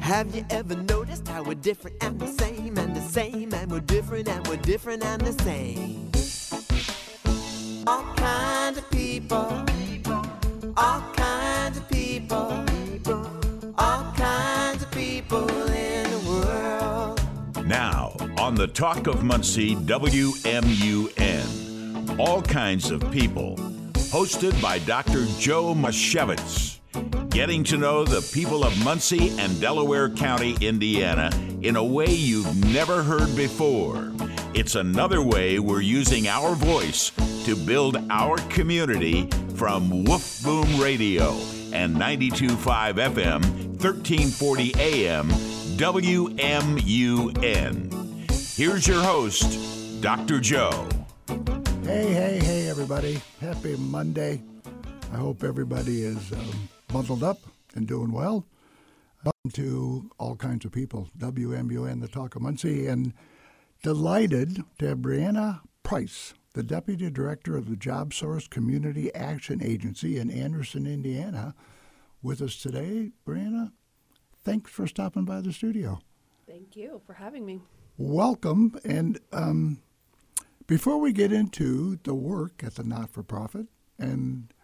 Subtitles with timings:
[0.00, 3.80] Have you ever noticed how we're different and the same and the same and we're
[3.80, 6.10] different and we're different and the same?
[7.86, 9.64] All kinds of people,
[10.76, 12.66] all kinds of people,
[13.78, 17.18] all kinds of people in the world.
[17.66, 20.18] Now, on the Talk of Muncie WMUN,
[22.18, 23.56] all kinds of people,
[24.12, 25.24] hosted by Dr.
[25.38, 26.77] Joe Misiewicz.
[27.38, 31.30] Getting to know the people of Muncie and Delaware County, Indiana,
[31.62, 34.10] in a way you've never heard before.
[34.54, 37.12] It's another way we're using our voice
[37.44, 41.30] to build our community from Woof Boom Radio
[41.72, 42.56] and 92.5
[42.94, 43.44] FM,
[43.80, 45.28] 1340 AM,
[45.78, 46.74] WMUN.
[48.56, 50.40] Here's your host, Dr.
[50.40, 50.88] Joe.
[51.84, 53.20] Hey, hey, hey, everybody.
[53.40, 54.42] Happy Monday.
[55.12, 57.38] I hope everybody is um, bundled up
[57.74, 58.46] and doing well.
[59.22, 63.12] Welcome to all kinds of people, WMUN, the Talk of Muncie, and
[63.82, 70.18] delighted to have Briana Price, the Deputy Director of the Job Source Community Action Agency
[70.18, 71.54] in Anderson, Indiana,
[72.22, 73.10] with us today.
[73.26, 73.72] Briana,
[74.42, 76.00] thanks for stopping by the studio.
[76.46, 77.60] Thank you for having me.
[77.98, 78.78] Welcome.
[78.84, 79.82] And um,
[80.66, 83.66] before we get into the work at the not for profit
[83.98, 84.54] and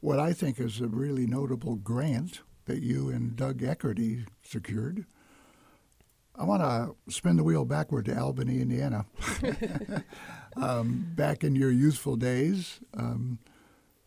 [0.00, 5.06] what I think is a really notable grant that you and Doug Eckerty secured,
[6.36, 9.06] I want to spin the wheel backward to Albany, Indiana.
[10.56, 13.40] um, back in your youthful days, um,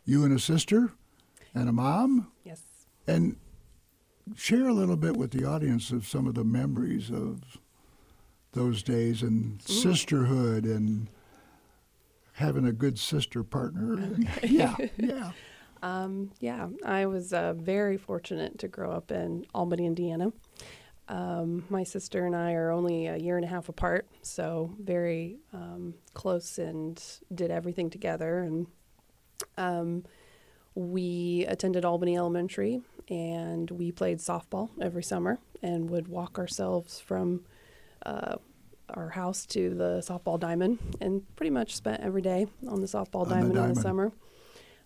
[0.05, 0.93] you and a sister
[1.53, 2.31] and a mom.
[2.45, 2.61] Yes.
[3.05, 3.35] And
[4.35, 7.57] share a little bit with the audience of some of the memories of
[8.53, 9.73] those days and Ooh.
[9.73, 11.09] sisterhood and
[12.33, 13.93] having a good sister partner.
[13.93, 14.47] Okay.
[14.47, 15.31] yeah, yeah.
[15.81, 20.31] Um, yeah, I was uh, very fortunate to grow up in Albany, Indiana.
[21.07, 25.39] Um, my sister and I are only a year and a half apart, so very
[25.53, 28.39] um, close and did everything together.
[28.39, 28.67] And
[29.57, 30.05] um,
[30.75, 37.43] we attended Albany Elementary, and we played softball every summer, and would walk ourselves from
[38.05, 38.35] uh,
[38.89, 43.23] our house to the softball diamond, and pretty much spent every day on the softball
[43.23, 44.11] On the diamond, in the summer.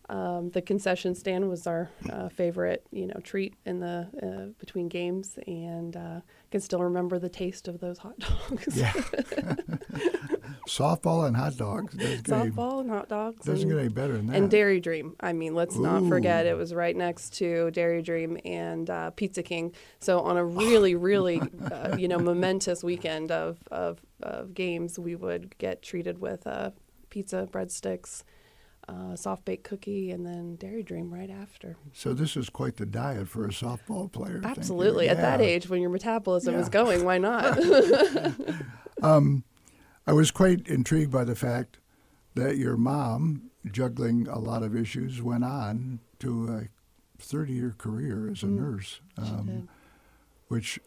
[0.07, 4.87] Um, the concession stand was our uh, favorite, you know, treat in the uh, between
[4.87, 6.19] games, and uh,
[6.51, 8.77] can still remember the taste of those hot dogs.
[8.77, 8.93] Yeah.
[10.67, 11.93] Softball and hot dogs.
[11.95, 13.45] Doesn't any- Softball and hot dogs.
[13.45, 14.35] Doesn't and, get any better than that.
[14.35, 15.15] and Dairy Dream.
[15.19, 19.43] I mean, let's not forget it was right next to Dairy Dream and uh, Pizza
[19.43, 19.73] King.
[19.99, 21.41] So on a really, really,
[21.71, 26.71] uh, you know, momentous weekend of, of of games, we would get treated with uh,
[27.09, 28.23] pizza, breadsticks,
[28.87, 31.77] uh, soft baked cookie, and then Dairy Dream right after.
[31.93, 34.41] So this is quite the diet for a softball player.
[34.43, 37.57] Absolutely, at that age when your metabolism is going, why not?
[40.07, 41.79] I was quite intrigued by the fact
[42.35, 48.43] that your mom, juggling a lot of issues, went on to a 30-year career as
[48.43, 49.67] a nurse, um,
[50.47, 50.79] which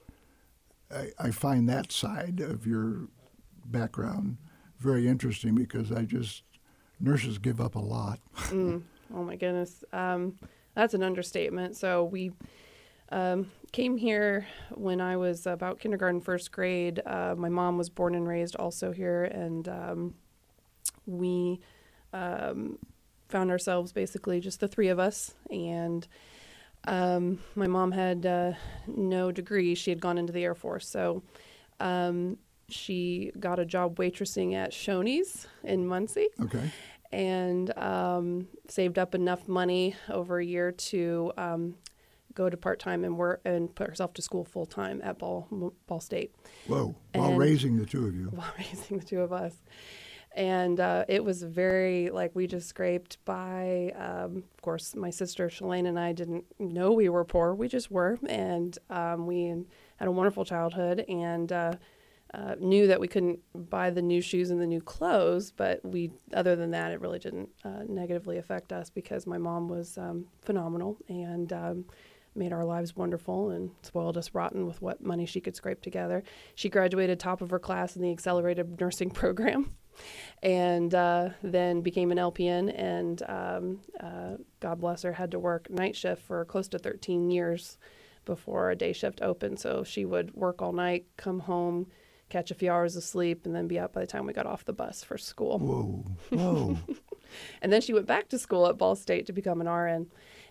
[0.95, 3.09] I, I find that side of your
[3.65, 4.39] background
[4.79, 6.43] very interesting because I just
[7.01, 8.21] nurses give up a lot.
[8.35, 8.83] Mm,
[9.15, 10.39] oh my goodness, um,
[10.75, 11.77] that's an understatement.
[11.77, 12.33] So we
[13.11, 17.01] um, came here when I was about kindergarten, first grade.
[17.05, 20.15] Uh, my mom was born and raised also here, and um,
[21.07, 21.61] we
[22.13, 22.79] um,
[23.29, 25.35] found ourselves basically just the three of us.
[25.51, 26.07] And
[26.87, 28.53] um, my mom had uh,
[28.87, 31.23] no degree; she had gone into the Air Force, so.
[31.81, 32.39] Um,
[32.69, 36.71] she got a job waitressing at Shoney's in Muncie Okay.
[37.13, 41.75] and um, saved up enough money over a year to um,
[42.35, 45.73] go to part time and work and put herself to school full time at Ball
[45.87, 46.35] Ball State
[46.67, 46.95] Whoa.
[47.15, 48.27] While And- raising the two of you.
[48.35, 49.55] while raising the two of us.
[50.37, 53.93] And uh, it was very like we just scraped by.
[53.97, 57.55] Um, of course, my sister Shalane and I didn't know we were poor.
[57.55, 59.47] We just were, and um, we
[59.97, 61.73] had a wonderful childhood and uh,
[62.35, 63.41] uh, knew that we couldn't
[63.71, 65.51] buy the new shoes and the new clothes.
[65.51, 69.69] But we, other than that, it really didn't uh, negatively affect us because my mom
[69.69, 71.53] was um, phenomenal and.
[71.53, 71.85] Um,
[72.35, 76.23] made our lives wonderful and spoiled us rotten with what money she could scrape together.
[76.55, 79.75] She graduated top of her class in the accelerated nursing program
[80.43, 82.73] and uh, then became an LPN.
[82.81, 87.31] And um, uh, God bless her, had to work night shift for close to 13
[87.31, 87.79] years
[88.25, 89.59] before a day shift opened.
[89.59, 91.89] So she would work all night, come home,
[92.29, 94.47] catch a few hours of sleep, and then be up by the time we got
[94.47, 95.59] off the bus for school.
[95.59, 96.05] Whoa.
[96.37, 96.79] Whoa.
[97.61, 100.07] And then she went back to school at Ball State to become an RN.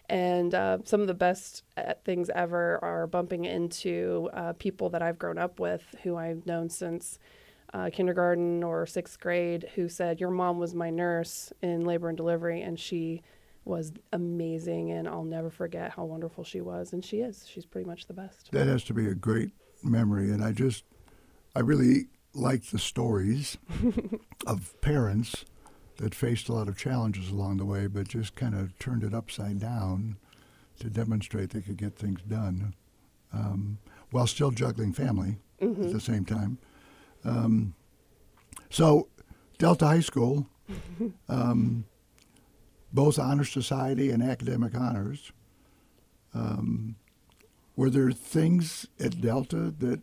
[0.10, 5.02] And uh, some of the best uh, things ever are bumping into uh, people that
[5.02, 7.20] I've grown up with who I've known since
[7.74, 12.16] uh, kindergarten or sixth grade who said, Your mom was my nurse in labor and
[12.16, 13.22] delivery, and she
[13.66, 16.94] was amazing, and I'll never forget how wonderful she was.
[16.94, 17.46] And she is.
[17.48, 18.50] She's pretty much the best.
[18.52, 19.52] That has to be a great
[19.84, 20.32] memory.
[20.32, 20.86] And I just,
[21.58, 22.06] I really
[22.36, 23.58] like the stories
[24.48, 25.44] of parents
[25.98, 29.12] that faced a lot of challenges along the way, but just kind of turned it
[29.16, 30.18] upside down
[30.80, 32.76] to demonstrate they could get things done
[33.34, 33.80] um,
[34.12, 35.86] while still juggling family Mm-hmm.
[35.86, 36.60] at the same time.
[37.26, 37.74] Um,
[38.70, 39.08] so,
[39.58, 40.46] Delta High School,
[41.30, 41.86] um,
[42.94, 45.32] both honor society and academic honors.
[46.36, 46.96] Um,
[47.76, 50.02] were there things at Delta that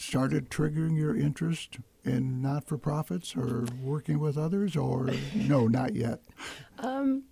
[0.00, 5.94] started triggering your interest in not for profits or working with others, or no, not
[5.94, 6.20] yet?
[6.78, 7.24] Um,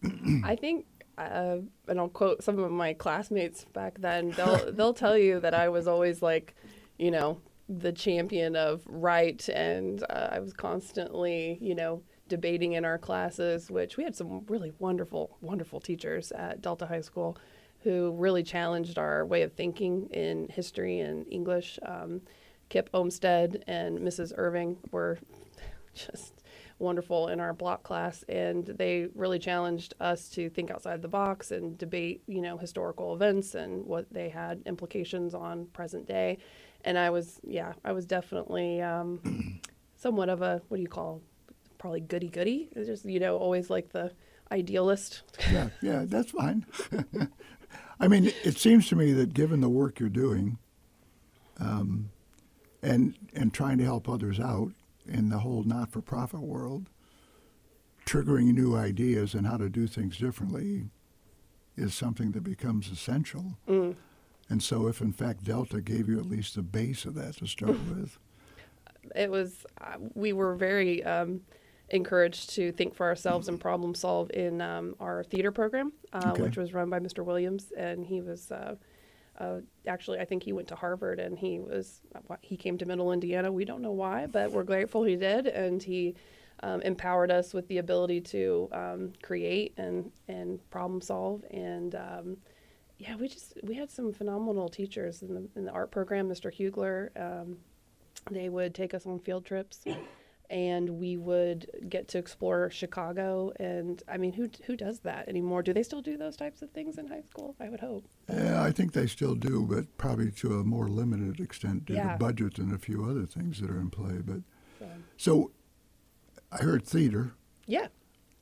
[0.45, 0.87] I think,
[1.17, 1.59] uh,
[1.89, 4.31] and I'll quote some of my classmates back then.
[4.33, 6.55] They'll they'll tell you that I was always like,
[6.99, 12.85] you know, the champion of right, and uh, I was constantly, you know, debating in
[12.85, 13.71] our classes.
[13.71, 17.39] Which we had some really wonderful, wonderful teachers at Delta High School,
[17.81, 21.79] who really challenged our way of thinking in history and English.
[21.87, 22.21] Um,
[22.69, 24.33] Kip Olmsted and Mrs.
[24.37, 25.19] Irving were
[25.95, 26.43] just
[26.79, 31.51] wonderful in our block class and they really challenged us to think outside the box
[31.51, 36.37] and debate you know historical events and what they had implications on present day
[36.85, 39.59] and i was yeah i was definitely um,
[39.97, 41.23] somewhat of a what do you call
[41.79, 44.13] probably goody goody just you know always like the
[44.53, 46.67] idealist Yeah, yeah, that's fine.
[48.01, 50.59] I mean, it seems to me that given the work you're doing,
[51.59, 52.11] um,
[52.87, 54.71] and and trying to help others out
[55.07, 56.89] in the whole not-for-profit world,
[58.07, 60.89] triggering new ideas and how to do things differently
[61.77, 63.57] is something that becomes essential.
[64.49, 67.47] And so, if in fact Delta gave you at least a base of that to
[67.47, 68.19] start with,
[69.15, 71.41] it was uh, we were very um,
[71.91, 76.43] encouraged to think for ourselves and problem solve in um, our theater program, uh, Okay.
[76.43, 77.25] which was run by Mr.
[77.25, 78.53] Williams, and he was.
[78.53, 78.77] Uh,
[79.39, 82.01] uh, actually, I think he went to Harvard, and he was
[82.43, 83.53] he came to Middle Indiana.
[83.53, 86.15] We don't know why, but we're grateful he did, and he
[86.63, 91.45] um, empowered us with the ability to um, create and and problem solve.
[91.51, 92.37] And um,
[92.99, 96.29] yeah, we just we had some phenomenal teachers in the in the art program.
[96.29, 96.53] Mr.
[96.53, 97.59] Hugler, um,
[98.31, 99.85] they would take us on field trips
[100.51, 105.63] and we would get to explore Chicago and I mean who who does that anymore
[105.63, 108.63] do they still do those types of things in high school I would hope yeah,
[108.63, 112.13] I think they still do, but probably to a more limited extent due Yeah.
[112.13, 114.19] to budget and a few other things that are in play.
[114.25, 114.41] But
[114.79, 115.51] so, so,
[116.53, 117.33] I heard theater.
[117.67, 117.87] yeah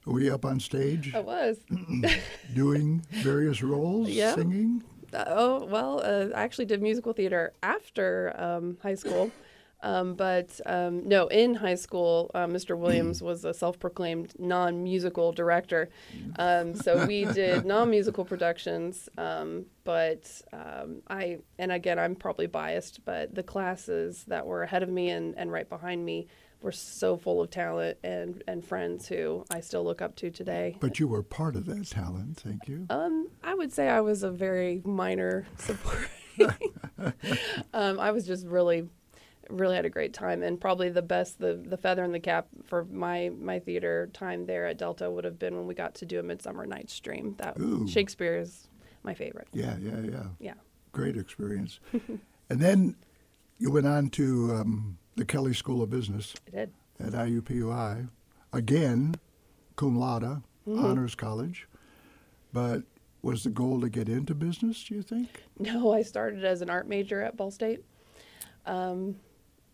[0.06, 1.58] Were you up on stage I was
[2.54, 4.34] doing various roles, Yeah.
[4.34, 4.82] singing?
[5.12, 9.30] Uh, oh well uh, I actually did musical theater after um, high school
[9.84, 12.76] um, but um, no in high school uh, Mr.
[12.76, 15.88] Williams was a self-proclaimed non-musical director
[16.38, 23.04] um, so we did non-musical productions um, but um, I and again I'm probably biased
[23.04, 26.26] but the classes that were ahead of me and, and right behind me
[26.62, 30.78] were so full of talent and, and friends who I still look up to today
[30.80, 32.86] But you were part of that talent, thank you.
[32.88, 36.08] um, I would say I was a very minor support.
[37.74, 38.88] um, I was just really,
[39.50, 42.46] really had a great time, and probably the best, the the feather in the cap
[42.64, 46.06] for my my theater time there at Delta would have been when we got to
[46.06, 47.34] do a Midsummer Night's Dream.
[47.38, 47.86] That Ooh.
[47.88, 48.68] Shakespeare is
[49.02, 49.48] my favorite.
[49.52, 50.24] Yeah, yeah, yeah.
[50.38, 50.54] Yeah.
[50.92, 51.80] Great experience.
[52.50, 52.96] and then
[53.58, 56.72] you went on to um, the Kelley School of Business I did.
[57.00, 58.08] at IUPUI.
[58.52, 59.16] Again,
[59.76, 60.82] cum laude, Mm-hmm.
[60.82, 61.68] honors college.
[62.52, 62.84] But
[63.20, 65.28] was the goal to get into business, do you think?
[65.58, 67.84] No, I started as an art major at Ball State.
[68.64, 69.16] Um,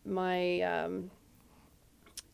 [0.04, 1.10] my um,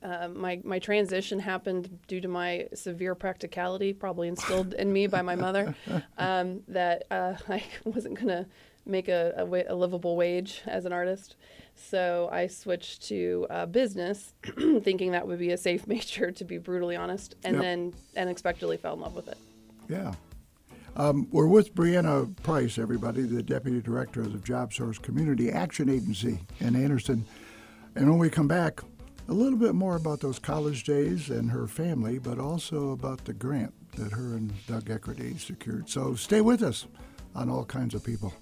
[0.02, 5.22] uh, my my transition happened due to my severe practicality, probably instilled in me by
[5.22, 5.74] my mother,
[6.18, 8.46] um, that uh, I wasn't gonna
[8.84, 11.34] make a, a, wa- a livable wage as an artist.
[11.74, 14.32] So I switched to uh, business,
[14.82, 17.62] thinking that would be a safe major, to be brutally honest, and Yep.
[17.62, 19.36] then unexpectedly fell in love with it.
[19.88, 20.14] Yeah.
[20.94, 25.90] Um, we're with Briana Price, everybody, the Deputy Director of the Job Source Community Action
[25.90, 27.26] Agency in Anderson.
[27.96, 28.82] And when we come back,
[29.26, 33.32] a little bit more about those college days and her family, but also about the
[33.32, 35.88] grant that her and Doug Eckerty secured.
[35.88, 36.86] So stay with us
[37.34, 38.34] on All Kinds of People.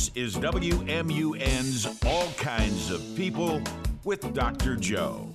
[0.00, 3.60] This is WMUN's All Kinds of People
[4.02, 4.76] with Dr.
[4.76, 5.28] Joe.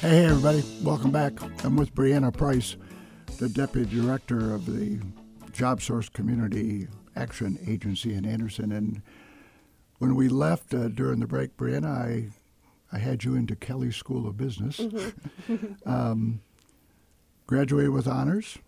[0.00, 1.32] Hey, everybody, welcome back.
[1.64, 2.76] I'm with Briana Price,
[3.38, 5.00] the Deputy Director of the
[5.52, 6.86] Job Source Community
[7.16, 8.70] Action Agency in Anderson.
[8.70, 9.02] And
[9.98, 12.28] when we left uh, during the break, Briana, I,
[12.92, 14.78] I had you into Kelley School of Business.
[14.78, 15.72] Mm-hmm.
[15.90, 16.40] um,
[17.48, 18.58] graduated with honors,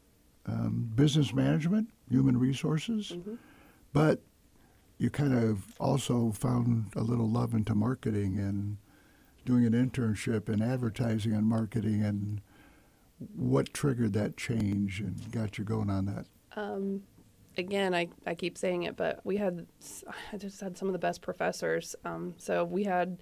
[0.47, 3.35] um, business management, human resources, Mm-hmm.
[3.93, 4.21] but
[4.99, 8.77] you kind of also found a little love into marketing and
[9.45, 12.41] doing an internship in advertising and marketing and
[13.37, 17.03] what triggered that change and got you going on that Um,
[17.57, 19.67] again, I, I keep saying it, but we had,
[20.33, 21.95] I just had some of the best professors.
[22.05, 23.19] Um, so we had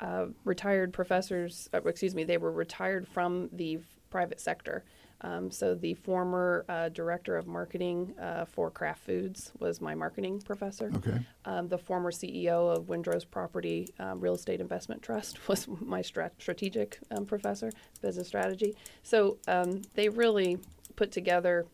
[0.00, 4.84] uh, retired professors, uh, excuse me, they were retired from the private sector.
[5.22, 10.40] Um, so the former uh, director of marketing uh, for Kraft Foods was my marketing
[10.40, 10.90] professor.
[10.96, 16.00] okay Um, the former CEO of Windrose Property um, Real Estate Investment Trust was my
[16.00, 17.70] strat- strategic um, professor,
[18.02, 18.76] business strategy.
[19.02, 20.58] So um, they really
[20.96, 21.66] put together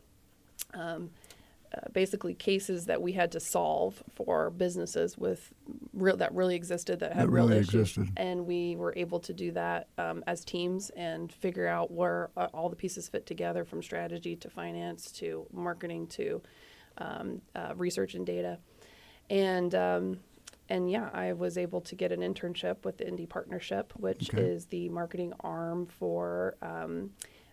[0.75, 1.11] um,
[1.75, 5.53] uh, basically cases that we had to solve for businesses with
[5.93, 8.09] real that really existed that had That real really issues, existed.
[8.17, 12.49] and we were able to do that um, as teams and figure out where uh,
[12.55, 16.43] all the pieces fit together from strategy to finance to marketing to
[16.99, 18.59] um, uh, research and data,
[19.31, 20.19] and um,
[20.69, 24.43] and yeah, I was able to get an internship with the Indy Partnership, which Okay.
[24.43, 27.11] is the marketing arm for um,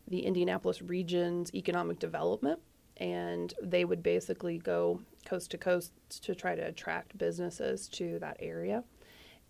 [0.07, 2.59] the Indianapolis region's economic development.
[2.97, 5.91] And they would basically go coast to coast
[6.23, 8.83] to try to attract businesses to that area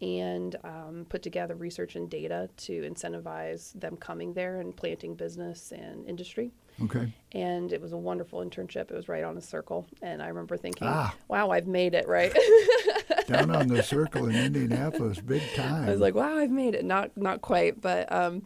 [0.02, 5.72] and um, put together research and data to incentivize them coming there and planting business
[5.72, 8.92] and industry okay and it was a wonderful internship.
[8.92, 11.16] It was right on a circle, and I remember thinking, Ah.
[11.28, 12.32] "Wow, I've made it!" Right?
[13.28, 16.86] down on the circle in indianapolis big time I was like, "Wow, I've made it!"
[16.86, 18.44] Not not quite, but um,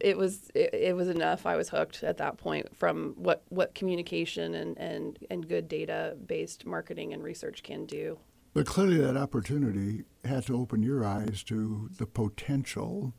[0.00, 1.44] it was it, it was enough.
[1.46, 6.16] I was hooked at that point from what what communication and and and good data
[6.26, 8.18] based marketing and research can do.
[8.54, 13.14] but clearly that opportunity had to open your eyes to the potential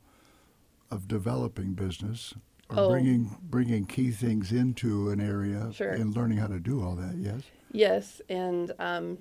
[0.92, 2.34] of developing business
[2.70, 2.90] or Oh.
[2.90, 5.90] bringing bringing key things into an area Sure.
[5.92, 7.42] and learning how to do all that yes
[7.76, 9.18] Yes, and um,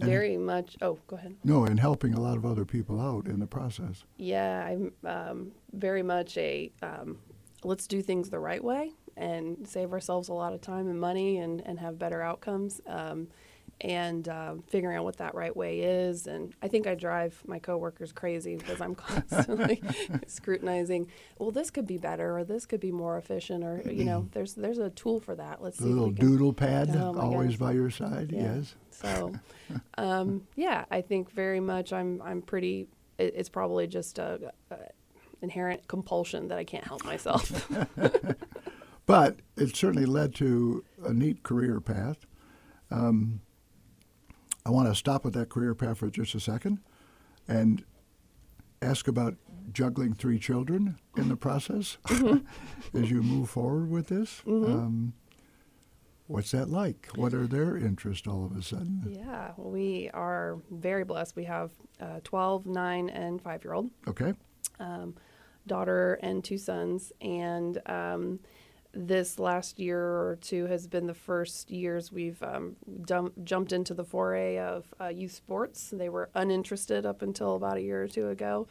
[0.00, 0.76] very much.
[0.82, 1.36] Oh, go ahead.
[1.44, 5.52] no and helping a lot of other people out in the process Yeah, I'm um,
[5.72, 7.18] very much a um,
[7.64, 11.38] let's do things the right way and save ourselves a lot of time and money
[11.38, 12.80] and, and have better outcomes.
[12.86, 13.28] Um,
[13.80, 16.26] and um, figuring out what that right way is.
[16.26, 19.82] And I think I drive my coworkers crazy because I'm constantly
[20.26, 21.08] scrutinizing.
[21.38, 24.54] Well, this could be better, or this could be more efficient, or you know, there's
[24.54, 25.62] there's a tool for that.
[25.62, 25.88] Let's the see.
[25.90, 27.58] if little doodle pad Oh, always gosh.
[27.58, 28.56] by your side Yeah.
[28.56, 29.32] yes So,
[29.98, 32.88] um, yeah, I think very much I'm I'm pretty.
[33.18, 34.76] It, it's probably just a, a
[35.40, 37.68] inherent compulsion that I can't help myself.
[39.06, 42.26] But it certainly led to a neat career path.
[42.90, 43.40] Um,
[44.68, 46.80] I want to stop at that career path for just a second
[47.48, 47.82] and
[48.82, 49.34] ask about
[49.72, 51.96] juggling three children in the process
[52.94, 54.42] as you move forward with this.
[54.46, 55.14] Um,
[56.26, 57.08] what's that like?
[57.14, 59.04] What are their interests all of a sudden?
[59.08, 61.34] yeah, we are very blessed.
[61.34, 63.90] We have a 12, 9, and 5 year old.
[64.06, 64.34] Okay.
[64.80, 65.14] um,
[65.66, 67.10] daughter and two sons.
[67.22, 68.40] And um,
[69.06, 72.74] this last year or two has been the first years we've um,
[73.04, 75.90] dum- jumped into the foray of uh, youth sports.
[75.92, 78.66] They were uninterested up until about a year or two ago.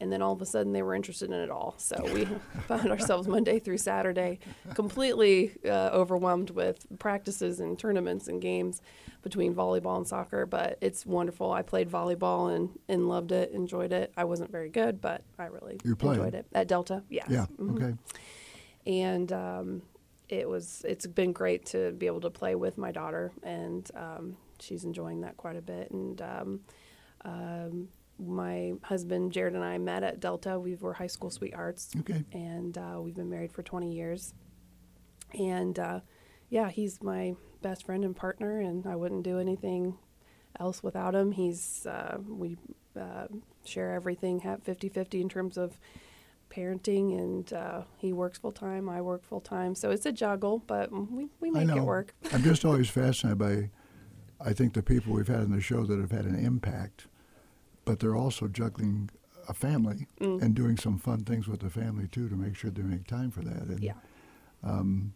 [0.00, 1.74] And then all of a sudden they were interested in it all.
[1.78, 2.24] So we
[2.68, 4.38] found ourselves Monday through Saturday
[4.74, 8.82] completely uh, overwhelmed with practices and tournaments and games
[9.22, 10.44] between volleyball and soccer.
[10.46, 11.52] But it's wonderful.
[11.52, 14.12] I played volleyball and, and loved it, enjoyed it.
[14.16, 15.78] I wasn't very good, but I really
[16.14, 16.46] enjoyed it.
[16.52, 17.26] At Delta, yes.
[17.28, 17.46] Yeah.
[17.60, 17.94] Mhm Okay.
[18.86, 19.82] And um,
[20.28, 24.36] it was it's been great to be able to play with my daughter and um,
[24.60, 25.90] she's enjoying that quite a bit.
[25.90, 26.60] And um,
[27.24, 30.58] um, my husband jared and i met at delta.
[30.58, 31.90] We were high school sweethearts.
[32.00, 32.24] Okay.
[32.32, 34.34] and uh, we've been married for 20 years.
[35.38, 36.00] And uh,
[36.50, 39.96] yeah he's my best friend and partner and i wouldn't do anything
[40.58, 41.32] else without him.
[41.32, 42.56] He's uh, we
[42.98, 43.26] uh,
[43.64, 45.78] share everything have 50-50 in terms of
[46.52, 50.62] parenting and uh, he works full time i work full time so it's a juggle
[50.66, 52.14] but we, we make it work.
[52.32, 53.70] I'm just always fascinated by,
[54.44, 57.06] I think, the people we've had on the show that have had an impact,
[57.84, 59.08] but they're also juggling
[59.48, 60.40] a family Mm.
[60.42, 63.30] and doing some fun things with the family too to make sure they make time
[63.30, 63.62] for that.
[63.68, 63.94] And yeah.
[64.62, 65.14] um,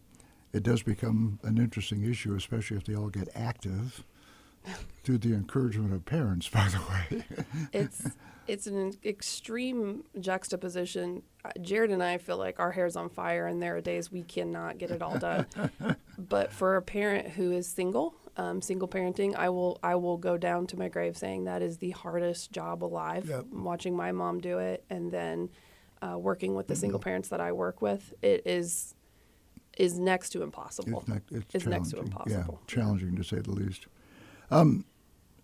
[0.53, 4.03] it does become an interesting issue, especially if they all get active
[5.03, 7.23] through the encouragement of parents, by the way.
[7.73, 8.07] it's
[8.47, 11.21] it's an extreme juxtaposition.
[11.61, 14.77] Jared and I feel like our hair's on fire, and there are days we cannot
[14.77, 15.45] get it all done.
[16.17, 20.37] but for a parent who is single, um, single parenting, I will I will go
[20.37, 23.27] down to my grave saying that is the hardest job alive.
[23.27, 23.45] Yep.
[23.51, 25.49] Watching my mom do it, and then
[26.01, 28.93] uh, working with the single parents that I work with, it is
[29.77, 30.99] is next to impossible.
[30.99, 32.59] It's, ne- it's Is next to impossible.
[32.67, 33.87] Yeah, challenging to say the least.
[34.49, 34.85] Um,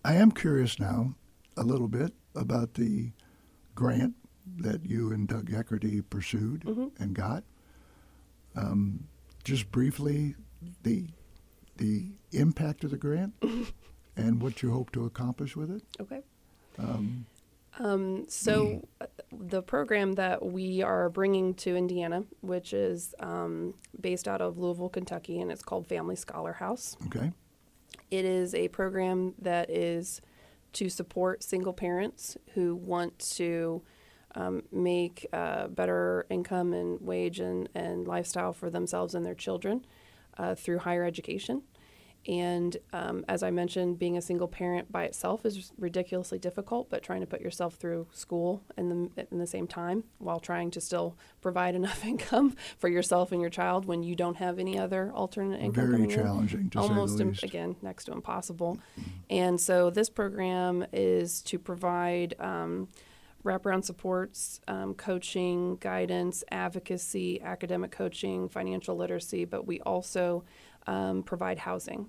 [0.04, 1.14] I am curious now
[1.56, 3.12] a little bit about the
[3.74, 4.14] grant
[4.58, 7.02] that you and Doug Eckerty pursued Mm-hmm.
[7.02, 7.44] and got.
[8.56, 9.08] Um,
[9.42, 10.34] just briefly,
[10.82, 11.08] the
[11.76, 13.34] the impact of the grant
[14.16, 15.82] and what you hope to accomplish with it.
[16.00, 16.20] Okay.
[16.78, 17.26] Um,
[17.80, 24.28] Um, so, uh, the program that we are bringing to Indiana, which is um, based
[24.28, 26.96] out of Louisville, Kentucky, and it's called Family Scholar House.
[27.06, 27.32] okay.
[28.10, 30.20] It is a program that is
[30.74, 33.82] to support single parents who want to
[34.34, 39.84] um, make uh, better income and wage and, and lifestyle for themselves and their children
[40.38, 41.62] uh, through higher education.
[42.26, 47.02] And um, as I mentioned, being a single parent by itself is ridiculously difficult, but
[47.02, 50.80] trying to put yourself through school in the, in the same time while trying to
[50.80, 55.12] still provide enough income for yourself and your child when you don't have any other
[55.12, 55.72] alternate income.
[55.72, 57.42] Very coming in challenging, to say the almost im- least.
[57.42, 58.78] again next to impossible.
[59.28, 62.88] And so this program is to provide um,
[63.44, 70.44] wraparound supports, um, coaching, guidance, advocacy, academic coaching, financial literacy, but we also
[70.86, 72.08] um, provide housing.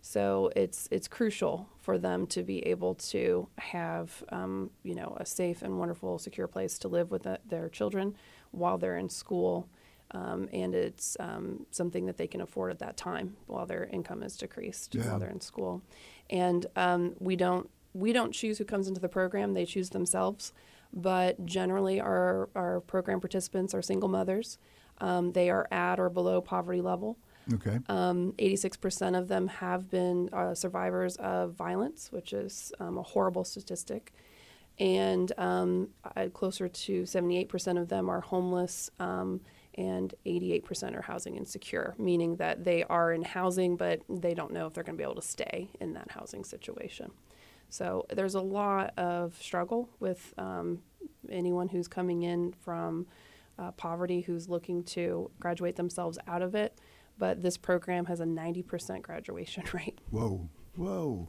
[0.00, 5.26] So it's it's crucial for them to be able to have um, you know a
[5.26, 8.14] safe and wonderful, secure place to live with the, their children
[8.52, 9.68] while they're in school,
[10.12, 14.22] um, and it's um, something that they can afford at that time while their income
[14.22, 15.10] is decreased Yeah.
[15.10, 15.82] while they're in school.
[16.30, 20.52] And um, we don't we don't choose who comes into the program; they choose themselves.
[20.92, 24.58] But generally, our our program participants are single mothers.
[24.98, 27.18] Um, they are at or below poverty level.
[27.54, 27.78] Okay.
[27.88, 33.44] Um, 86% of them have been uh, survivors of violence, which is um, a horrible
[33.44, 34.12] statistic.
[34.78, 39.40] And um, uh, closer to 78% of them are homeless, um,
[39.74, 44.66] and 88% are housing insecure, meaning that they are in housing, but they don't know
[44.66, 47.10] if they're going to be able to stay in that housing situation.
[47.68, 50.82] So there's a lot of struggle with um,
[51.30, 53.06] anyone who's coming in from
[53.58, 56.78] uh, poverty who's looking to graduate themselves out of it.
[57.18, 60.00] But this program has a 90% graduation rate.
[60.10, 60.48] Whoa.
[60.76, 61.28] Whoa.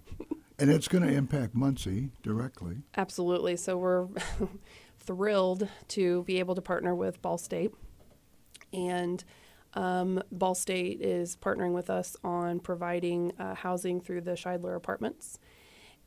[0.59, 2.77] and it's going to impact Muncie directly.
[2.97, 3.55] Absolutely.
[3.55, 4.07] So we're
[4.99, 7.73] thrilled to be able to partner with Ball State.
[8.73, 9.23] And
[9.73, 15.39] um, Ball State is partnering with us on providing uh, housing through the Scheidler Apartments.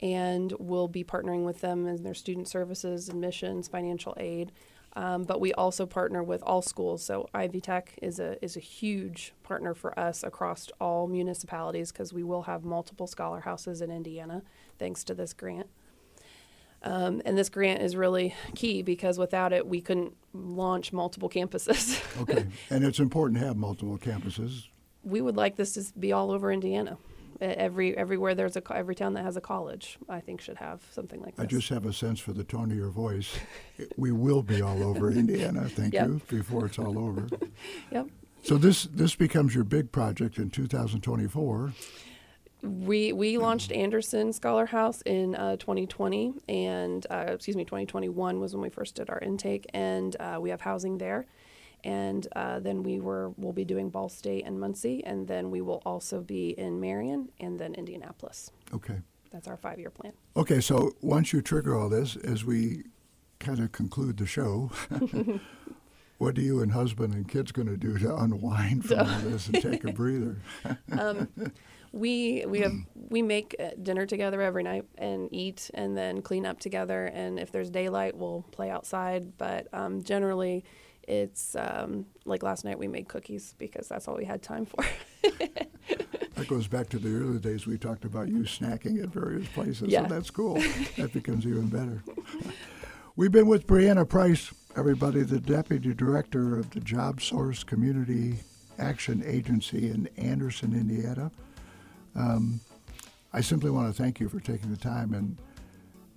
[0.02, 4.52] And we'll be partnering with them in their student services, admissions, financial aid.
[4.94, 7.04] Um, but we also partner with all schools.
[7.04, 12.12] So Ivy Tech is a is a huge partner for us across all municipalities because
[12.12, 14.42] we will have multiple scholar houses in Indiana
[14.78, 15.68] thanks to this grant.
[16.82, 22.00] Um, and this grant is really key because without it, we couldn't launch multiple campuses.
[22.20, 22.46] Okay.
[22.68, 24.66] and it's important to have multiple campuses.
[25.02, 26.98] we would like this to be all over Indiana.
[27.40, 31.20] Every everywhere there's a every town that has a college, I think should have something
[31.22, 31.42] like this.
[31.44, 33.34] I just have a sense for the tone of your voice.
[33.96, 36.06] We will be all over Indiana, thank Yep.
[36.06, 37.28] you, before it's all over.
[37.90, 38.08] yep.
[38.42, 41.72] So this this becomes your big project in 2024.
[42.62, 48.54] We we launched Anderson Scholar House in uh, 2020, and uh, excuse me, 2021 was
[48.54, 51.24] when we first did our intake, and uh, we have housing there.
[51.84, 55.60] And uh, then we were we'll be doing Ball State and Muncie, and then we
[55.60, 58.50] will also be in Marion and then Indianapolis.
[58.74, 59.00] Okay.
[59.32, 60.12] That's our five year plan.
[60.36, 62.84] Okay, so once you trigger all this, as we
[63.38, 64.70] kind of conclude the show,
[66.18, 69.46] what are you and husband and kids going to do to unwind from all this
[69.46, 70.36] and take a breather?
[71.92, 72.72] We we have
[73.08, 77.06] we make uh, dinner together every night and eat and then clean up together.
[77.06, 79.36] And if there's daylight, we'll play outside.
[79.38, 80.64] But um, generally,
[81.10, 84.84] it's um, like last night we made cookies because that's all we had time for.
[86.36, 89.88] That goes back to the early days we talked about you snacking at various places.
[89.88, 90.08] Yeah.
[90.08, 90.54] So that's cool.
[90.96, 92.02] that becomes even better.
[93.14, 98.36] We've been with Briana Price, everybody, the Deputy Director of the Job Source Community
[98.78, 101.30] Action Agency in Anderson, Indiana.
[102.16, 102.60] Um,
[103.34, 105.36] I simply want to thank you for taking the time and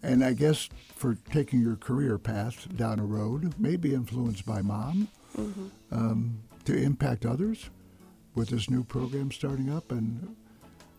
[0.04, 5.08] and I guess for taking your career path down a road, maybe influenced by mom,
[5.92, 7.70] um, to impact others
[8.36, 9.92] with this new program starting up.
[9.92, 10.36] And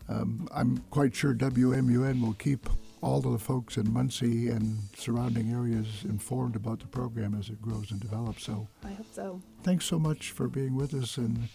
[0.09, 2.69] um, I'm quite sure WMUN will keep
[3.01, 7.61] all of the folks in Muncie and surrounding areas informed about the program as it
[7.61, 8.43] grows and develops.
[8.43, 9.41] So I hope so.
[9.63, 11.47] thanks so much for being with us, and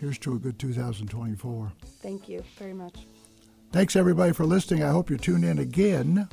[0.00, 1.72] here's to a good 2024.
[2.02, 3.06] Thank you very much.
[3.70, 4.82] Thanks everybody for listening.
[4.82, 6.28] I hope you tune in again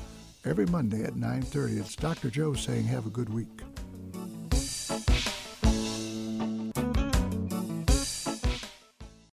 [0.46, 1.80] every Monday at 9:30.
[1.80, 2.30] It's Dr.
[2.30, 3.62] Joe saying have a good week.